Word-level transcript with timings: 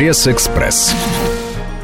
Пресс-экспресс. 0.00 0.94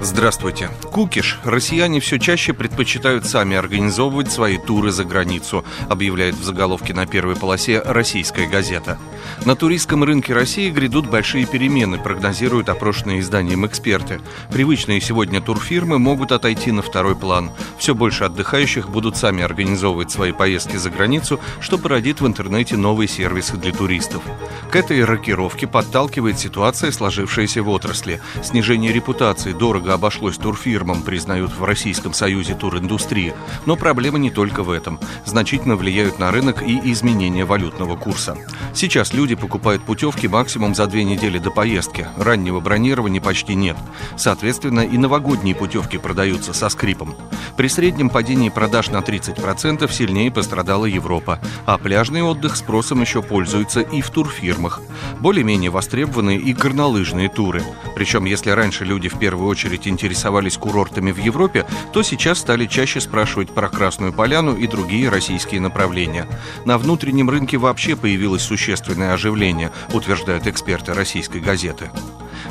Здравствуйте. 0.00 0.70
Кукиш. 0.92 1.40
Россияне 1.42 1.98
все 1.98 2.18
чаще 2.18 2.52
предпочитают 2.52 3.26
сами 3.26 3.56
организовывать 3.56 4.30
свои 4.30 4.56
туры 4.56 4.92
за 4.92 5.04
границу, 5.04 5.64
объявляет 5.88 6.36
в 6.36 6.44
заголовке 6.44 6.94
на 6.94 7.04
первой 7.04 7.34
полосе 7.34 7.82
«Российская 7.84 8.46
газета». 8.46 8.96
На 9.44 9.56
туристском 9.56 10.04
рынке 10.04 10.32
России 10.34 10.70
грядут 10.70 11.10
большие 11.10 11.46
перемены, 11.46 11.98
прогнозируют 11.98 12.68
опрошенные 12.68 13.20
изданием 13.20 13.66
эксперты. 13.66 14.20
Привычные 14.52 15.00
сегодня 15.00 15.40
турфирмы 15.40 15.98
могут 15.98 16.30
отойти 16.30 16.70
на 16.70 16.82
второй 16.82 17.16
план. 17.16 17.50
Все 17.76 17.94
больше 17.94 18.24
отдыхающих 18.24 18.88
будут 18.88 19.16
сами 19.16 19.42
организовывать 19.42 20.12
свои 20.12 20.32
поездки 20.32 20.76
за 20.76 20.90
границу, 20.90 21.40
что 21.60 21.76
породит 21.76 22.20
в 22.20 22.26
интернете 22.26 22.76
новые 22.76 23.08
сервисы 23.08 23.56
для 23.56 23.72
туристов. 23.72 24.22
К 24.70 24.76
этой 24.76 25.04
рокировке 25.04 25.66
подталкивает 25.66 26.38
ситуация, 26.38 26.92
сложившаяся 26.92 27.62
в 27.62 27.68
отрасли. 27.68 28.20
Снижение 28.44 28.92
репутации 28.92 29.52
дорого 29.52 29.87
дорого 29.88 29.94
обошлось 29.94 30.36
турфирмам, 30.36 31.02
признают 31.02 31.50
в 31.52 31.64
Российском 31.64 32.12
союзе 32.12 32.54
туриндустрии. 32.54 33.34
Но 33.66 33.76
проблема 33.76 34.18
не 34.18 34.30
только 34.30 34.62
в 34.62 34.70
этом. 34.70 35.00
Значительно 35.24 35.76
влияют 35.76 36.18
на 36.18 36.30
рынок 36.30 36.62
и 36.62 36.92
изменения 36.92 37.44
валютного 37.44 37.96
курса. 37.96 38.36
Сейчас 38.74 39.14
люди 39.14 39.34
покупают 39.34 39.82
путевки 39.82 40.28
максимум 40.28 40.74
за 40.74 40.86
две 40.86 41.04
недели 41.04 41.38
до 41.38 41.50
поездки. 41.50 42.06
Раннего 42.18 42.60
бронирования 42.60 43.20
почти 43.20 43.54
нет. 43.54 43.76
Соответственно, 44.16 44.80
и 44.80 44.98
новогодние 44.98 45.54
путевки 45.54 45.98
продаются 45.98 46.52
со 46.52 46.68
скрипом. 46.68 47.14
При 47.56 47.68
среднем 47.68 48.10
падении 48.10 48.50
продаж 48.50 48.90
на 48.90 48.98
30% 48.98 49.90
сильнее 49.90 50.30
пострадала 50.30 50.84
Европа, 50.84 51.40
а 51.66 51.78
пляжный 51.78 52.22
отдых 52.22 52.56
спросом 52.56 53.00
еще 53.00 53.22
пользуется 53.22 53.80
и 53.80 54.00
в 54.00 54.10
турфирмах. 54.10 54.80
Более-менее 55.20 55.70
востребованы 55.70 56.36
и 56.36 56.52
горнолыжные 56.52 57.28
туры. 57.28 57.62
Причем, 57.94 58.26
если 58.26 58.50
раньше 58.50 58.84
люди 58.84 59.08
в 59.08 59.18
первую 59.18 59.48
очередь 59.48 59.77
очередь 59.78 59.88
интересовались 59.88 60.56
курортами 60.56 61.12
в 61.12 61.18
Европе, 61.18 61.64
то 61.92 62.02
сейчас 62.02 62.38
стали 62.38 62.66
чаще 62.66 63.00
спрашивать 63.00 63.50
про 63.50 63.68
Красную 63.68 64.12
Поляну 64.12 64.56
и 64.56 64.66
другие 64.66 65.08
российские 65.08 65.60
направления. 65.60 66.26
На 66.64 66.78
внутреннем 66.78 67.30
рынке 67.30 67.56
вообще 67.56 67.96
появилось 67.96 68.42
существенное 68.42 69.14
оживление, 69.14 69.70
утверждают 69.92 70.46
эксперты 70.46 70.94
российской 70.94 71.40
газеты. 71.40 71.90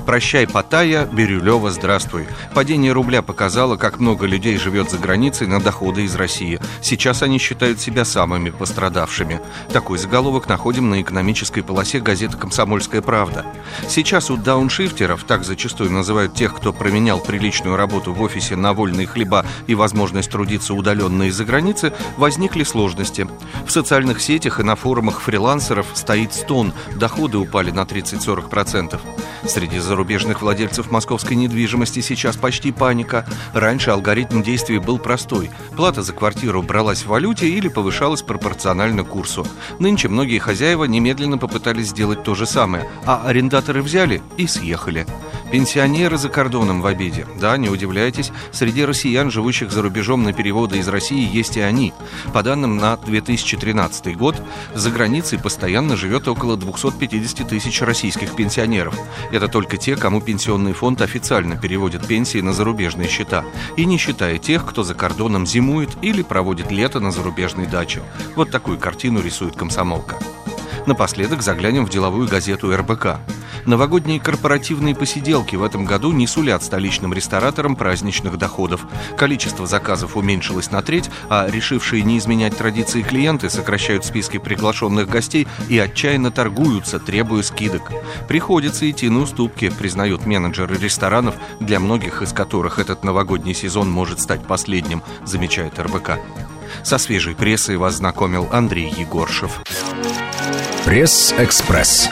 Прощай, 0.07 0.47
Паттайя, 0.47 1.05
Бирюлева, 1.05 1.69
здравствуй. 1.69 2.27
Падение 2.53 2.93
рубля 2.93 3.21
показало, 3.21 3.75
как 3.75 3.99
много 3.99 4.25
людей 4.25 4.57
живет 4.57 4.89
за 4.89 4.99
границей 4.99 5.47
на 5.47 5.59
доходы 5.59 6.05
из 6.05 6.15
России. 6.15 6.61
Сейчас 6.81 7.23
они 7.23 7.39
считают 7.39 7.81
себя 7.81 8.05
самыми 8.05 8.49
пострадавшими. 8.49 9.41
Такой 9.73 9.97
заголовок 9.97 10.47
находим 10.47 10.89
на 10.89 11.01
экономической 11.01 11.61
полосе 11.61 11.99
газеты 11.99 12.37
«Комсомольская 12.37 13.01
правда». 13.01 13.45
Сейчас 13.89 14.31
у 14.31 14.37
дауншифтеров, 14.37 15.25
так 15.25 15.43
зачастую 15.43 15.91
называют 15.91 16.33
тех, 16.33 16.55
кто 16.55 16.71
променял 16.71 17.19
приличную 17.19 17.75
работу 17.75 18.13
в 18.13 18.21
офисе 18.21 18.55
на 18.55 18.71
вольные 18.71 19.07
хлеба 19.07 19.45
и 19.67 19.75
возможность 19.75 20.31
трудиться 20.31 20.73
удаленно 20.73 21.23
из-за 21.23 21.43
границы, 21.43 21.91
возникли 22.15 22.63
сложности. 22.63 23.27
В 23.65 23.71
социальных 23.73 24.21
сетях 24.21 24.61
и 24.61 24.63
на 24.63 24.77
форумах 24.77 25.19
фрилансеров 25.19 25.87
стоит 25.95 26.33
стон, 26.33 26.71
доходы 26.95 27.37
упали 27.37 27.71
на 27.71 27.81
30-40%. 27.81 29.01
Среди 29.45 29.79
зарубежных 29.97 30.43
владельцев 30.43 30.91
московской 30.91 31.35
недвижимости 31.35 32.01
сейчас 32.01 32.37
почти 32.37 32.71
паника. 32.71 33.25
Раньше 33.53 33.89
алгоритм 33.89 34.43
действий 34.43 34.77
был 34.77 34.99
простой. 34.99 35.49
Плата 35.75 36.03
за 36.03 36.13
квартиру 36.13 36.61
бралась 36.61 37.01
в 37.01 37.07
валюте 37.07 37.49
или 37.49 37.67
повышалась 37.67 38.21
пропорционально 38.21 39.03
курсу. 39.03 39.43
Нынче 39.79 40.07
многие 40.07 40.37
хозяева 40.37 40.83
немедленно 40.83 41.39
попытались 41.39 41.87
сделать 41.87 42.23
то 42.23 42.35
же 42.35 42.45
самое, 42.45 42.87
а 43.07 43.23
арендаторы 43.25 43.81
взяли 43.81 44.21
и 44.37 44.45
съехали. 44.45 45.07
Пенсионеры 45.51 46.17
за 46.17 46.27
кордоном 46.27 46.81
в 46.81 46.85
обиде. 46.87 47.25
Да, 47.39 47.55
не 47.55 47.69
удивляйтесь, 47.69 48.31
среди 48.51 48.83
россиян, 48.83 49.31
живущих 49.31 49.71
за 49.71 49.81
рубежом 49.81 50.23
на 50.23 50.33
переводы 50.33 50.77
из 50.77 50.89
России, 50.89 51.25
есть 51.25 51.55
и 51.55 51.61
они. 51.61 51.93
По 52.33 52.43
данным 52.43 52.75
на 52.75 52.97
2013 52.97 54.17
год, 54.17 54.35
за 54.75 54.91
границей 54.91 55.39
постоянно 55.39 55.95
живет 55.95 56.27
около 56.27 56.57
250 56.57 57.47
тысяч 57.47 57.81
российских 57.81 58.35
пенсионеров. 58.35 58.99
Это 59.31 59.47
только 59.47 59.77
те, 59.77 59.95
кому 59.95 60.19
пенсионный 60.19 60.73
фонд 60.73 61.01
официально 61.01 61.55
переводит 61.55 62.05
пенсии 62.05 62.39
на 62.39 62.51
зарубежные 62.51 63.07
счета. 63.07 63.45
И 63.77 63.85
не 63.85 63.97
считая 63.97 64.39
тех, 64.39 64.65
кто 64.65 64.83
за 64.83 64.95
кордоном 64.95 65.47
зимует 65.47 65.91
или 66.01 66.23
проводит 66.23 66.71
лето 66.71 66.99
на 66.99 67.11
зарубежной 67.11 67.67
даче. 67.67 68.01
Вот 68.35 68.51
такую 68.51 68.79
картину 68.79 69.21
рисует 69.21 69.55
комсомолка. 69.55 70.17
Напоследок 70.85 71.41
заглянем 71.41 71.85
в 71.85 71.89
деловую 71.89 72.27
газету 72.27 72.75
РБК. 72.75 73.19
Новогодние 73.67 74.21
корпоративные 74.21 74.95
посиделки 74.95 75.57
в 75.57 75.61
этом 75.61 75.83
году 75.83 76.13
не 76.13 76.25
сулят 76.25 76.63
столичным 76.63 77.13
рестораторам 77.13 77.75
праздничных 77.75 78.37
доходов. 78.37 78.87
Количество 79.17 79.67
заказов 79.67 80.15
уменьшилось 80.15 80.71
на 80.71 80.81
треть, 80.81 81.09
а 81.29 81.49
решившие 81.51 82.01
не 82.01 82.17
изменять 82.17 82.57
традиции 82.57 83.01
клиенты 83.01 83.49
сокращают 83.49 84.05
списки 84.05 84.37
приглашенных 84.37 85.09
гостей 85.09 85.49
и 85.67 85.77
отчаянно 85.77 86.31
торгуются, 86.31 86.97
требуя 86.97 87.43
скидок. 87.43 87.91
Приходится 88.29 88.89
идти 88.89 89.09
на 89.09 89.19
уступки, 89.19 89.69
признают 89.69 90.25
менеджеры 90.25 90.77
ресторанов, 90.77 91.35
для 91.59 91.81
многих 91.81 92.21
из 92.21 92.31
которых 92.31 92.79
этот 92.79 93.03
новогодний 93.03 93.53
сезон 93.53 93.91
может 93.91 94.21
стать 94.21 94.47
последним, 94.47 95.03
замечает 95.25 95.77
РБК. 95.77 96.11
Со 96.83 96.97
свежей 96.97 97.35
прессой 97.35 97.75
вас 97.75 97.95
знакомил 97.95 98.47
Андрей 98.49 98.89
Егоршев. 98.97 99.61
Пресс-экспресс. 100.85 102.09